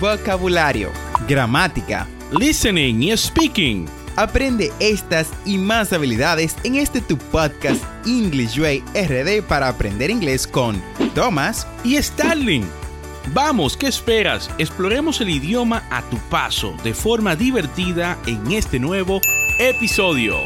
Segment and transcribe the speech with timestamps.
[0.00, 0.90] vocabulario,
[1.28, 2.06] gramática,
[2.38, 3.86] listening y speaking.
[4.16, 10.46] Aprende estas y más habilidades en este tu podcast English Way RD para aprender inglés
[10.46, 10.82] con
[11.14, 12.64] Thomas y Starling.
[13.34, 14.50] Vamos, ¿qué esperas?
[14.58, 19.20] Exploremos el idioma a tu paso de forma divertida en este nuevo
[19.58, 20.36] episodio.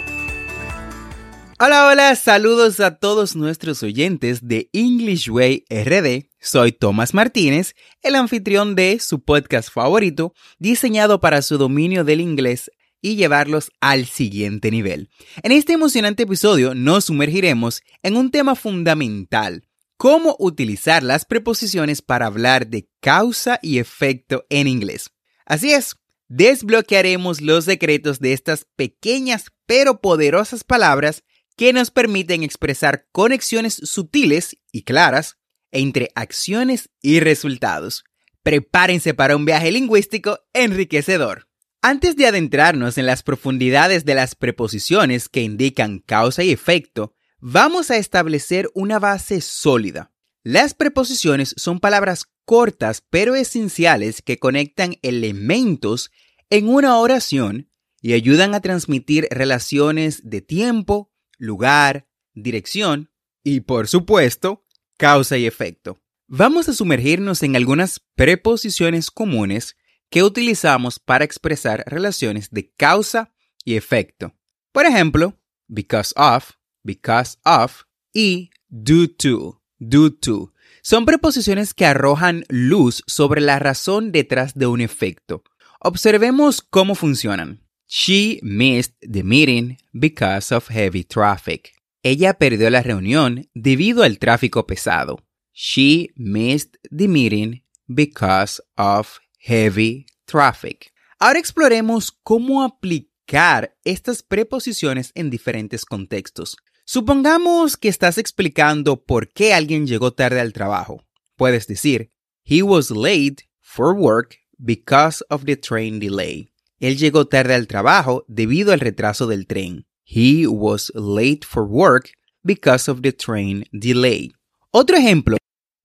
[1.58, 6.29] Hola, hola, saludos a todos nuestros oyentes de English Way RD.
[6.42, 12.70] Soy Tomás Martínez, el anfitrión de su podcast favorito, diseñado para su dominio del inglés
[13.02, 15.10] y llevarlos al siguiente nivel.
[15.42, 19.66] En este emocionante episodio nos sumergiremos en un tema fundamental,
[19.98, 25.10] cómo utilizar las preposiciones para hablar de causa y efecto en inglés.
[25.44, 25.96] Así es,
[26.28, 31.22] desbloquearemos los secretos de estas pequeñas pero poderosas palabras
[31.54, 35.36] que nos permiten expresar conexiones sutiles y claras
[35.72, 38.04] entre acciones y resultados.
[38.42, 41.48] Prepárense para un viaje lingüístico enriquecedor.
[41.82, 47.90] Antes de adentrarnos en las profundidades de las preposiciones que indican causa y efecto, vamos
[47.90, 50.12] a establecer una base sólida.
[50.42, 56.10] Las preposiciones son palabras cortas pero esenciales que conectan elementos
[56.50, 57.70] en una oración
[58.02, 63.10] y ayudan a transmitir relaciones de tiempo, lugar, dirección
[63.42, 64.64] y, por supuesto,
[65.00, 65.98] causa y efecto.
[66.28, 69.74] Vamos a sumergirnos en algunas preposiciones comunes
[70.10, 73.32] que utilizamos para expresar relaciones de causa
[73.64, 74.34] y efecto.
[74.72, 76.50] Por ejemplo, because of,
[76.84, 80.52] because of y due to, due to.
[80.82, 85.42] Son preposiciones que arrojan luz sobre la razón detrás de un efecto.
[85.80, 87.62] Observemos cómo funcionan.
[87.86, 91.72] She missed the meeting because of heavy traffic.
[92.02, 95.18] Ella perdió la reunión debido al tráfico pesado.
[95.52, 100.92] She missed the meeting because of heavy traffic.
[101.18, 106.56] Ahora exploremos cómo aplicar estas preposiciones en diferentes contextos.
[106.86, 111.04] Supongamos que estás explicando por qué alguien llegó tarde al trabajo.
[111.36, 112.10] Puedes decir,
[112.44, 116.48] He was late for work because of the train delay.
[116.78, 119.86] Él llegó tarde al trabajo debido al retraso del tren.
[120.12, 122.10] He was late for work
[122.44, 124.32] because of the train delay.
[124.72, 125.36] Otro ejemplo,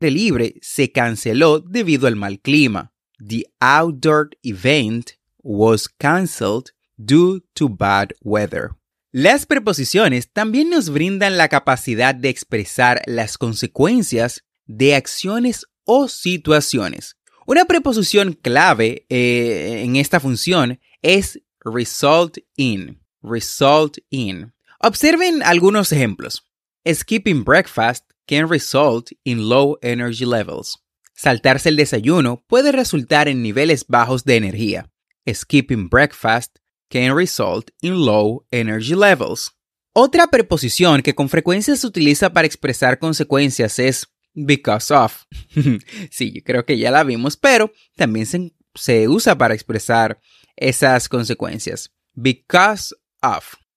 [0.02, 2.91] el libre se canceló debido al mal clima.
[3.19, 5.12] The outdoor event
[5.44, 8.72] was cancelled due to bad weather.
[9.12, 17.16] Las preposiciones también nos brindan la capacidad de expresar las consecuencias de acciones o situaciones.
[17.46, 23.05] Una preposición clave eh, en esta función es result in.
[23.25, 24.53] Result in.
[24.80, 26.44] Observen algunos ejemplos.
[26.86, 30.78] Skipping breakfast can result in low energy levels.
[31.16, 34.91] Saltarse el desayuno puede resultar en niveles bajos de energía.
[35.28, 36.58] Skipping breakfast
[36.90, 39.52] can result in low energy levels.
[39.94, 45.24] Otra preposición que con frecuencia se utiliza para expresar consecuencias es because of.
[46.12, 48.25] sí, yo creo que ya la vimos, pero también
[48.75, 50.19] se, usa para expresar
[50.58, 51.91] esas consecuencias.
[52.14, 52.94] Because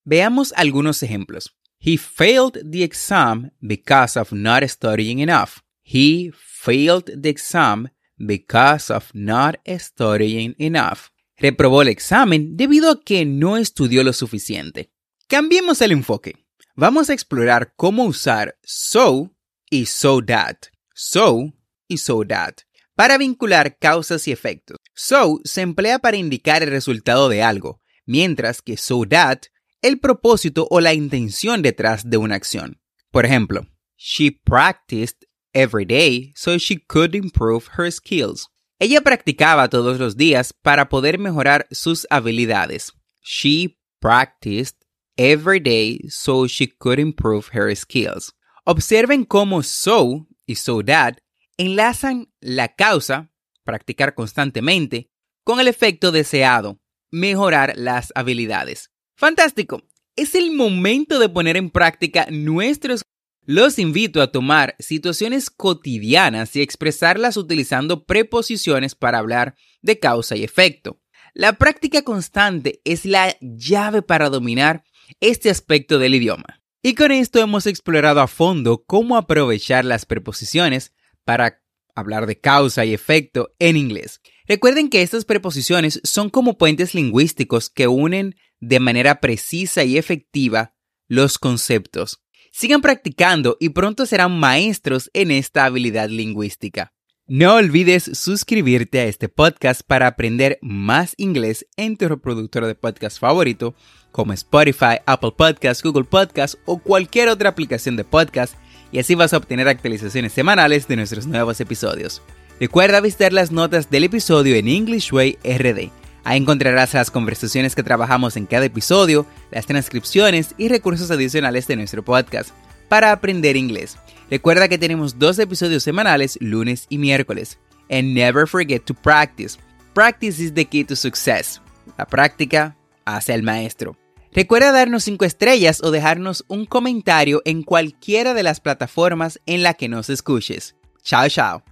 [0.05, 1.55] Veamos algunos ejemplos.
[1.79, 5.61] He failed the exam because of not studying enough.
[5.83, 11.11] He failed the exam because of not studying enough.
[11.37, 14.91] Reprobó el examen debido a que no estudió lo suficiente.
[15.29, 16.35] Cambiemos el enfoque.
[16.75, 19.31] Vamos a explorar cómo usar so
[19.71, 20.57] y so that.
[20.95, 21.53] So
[21.87, 22.63] y so that.
[22.97, 24.79] Para vincular causas y efectos.
[24.95, 29.43] So se emplea para indicar el resultado de algo, mientras que so that
[29.83, 32.81] el propósito o la intención detrás de una acción.
[33.13, 38.49] Por ejemplo, she practiced every day so she could improve her skills.
[38.81, 42.93] Ella practicaba todos los días para poder mejorar sus habilidades.
[43.23, 44.77] She practiced
[45.17, 48.33] every day so she could improve her skills.
[48.65, 51.19] Observen cómo so y so that
[51.59, 53.31] enlazan la causa,
[53.65, 55.11] practicar constantemente,
[55.45, 56.79] con el efecto deseado,
[57.11, 58.91] mejorar las habilidades.
[59.17, 59.83] Fantástico.
[60.17, 63.03] Es el momento de poner en práctica nuestros...
[63.45, 70.45] Los invito a tomar situaciones cotidianas y expresarlas utilizando preposiciones para hablar de causa y
[70.45, 71.01] efecto.
[71.33, 74.85] La práctica constante es la llave para dominar
[75.21, 76.61] este aspecto del idioma.
[76.83, 80.93] Y con esto hemos explorado a fondo cómo aprovechar las preposiciones
[81.25, 81.63] para
[81.99, 84.21] hablar de causa y efecto en inglés.
[84.47, 90.75] Recuerden que estas preposiciones son como puentes lingüísticos que unen de manera precisa y efectiva
[91.07, 92.23] los conceptos.
[92.53, 96.93] Sigan practicando y pronto serán maestros en esta habilidad lingüística.
[97.31, 103.19] No olvides suscribirte a este podcast para aprender más inglés en tu reproductor de podcast
[103.19, 103.75] favorito,
[104.13, 108.55] como Spotify, Apple Podcasts, Google Podcasts o cualquier otra aplicación de podcast,
[108.93, 112.23] y así vas a obtener actualizaciones semanales de nuestros nuevos episodios.
[112.61, 115.91] Recuerda visitar las notas del episodio en English Way RD.
[116.25, 121.77] Ahí encontrarás las conversaciones que trabajamos en cada episodio, las transcripciones y recursos adicionales de
[121.77, 122.51] nuestro podcast
[122.89, 123.97] para aprender inglés.
[124.31, 127.59] Recuerda que tenemos dos episodios semanales, lunes y miércoles.
[127.91, 129.59] And never forget to practice.
[129.95, 131.61] Practice is the key to success.
[131.97, 133.97] La práctica hace al maestro.
[134.33, 139.75] Recuerda darnos 5 estrellas o dejarnos un comentario en cualquiera de las plataformas en la
[139.75, 140.77] que nos escuches.
[141.03, 141.63] Chao, chao.